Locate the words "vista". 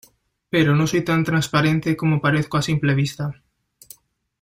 2.95-3.39